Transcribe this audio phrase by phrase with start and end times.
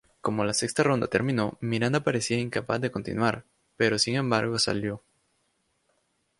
[0.19, 3.45] Como la sexta ronda terminó, Miranda parecía incapaz de continuar,
[3.77, 5.03] pero sin embargo salió.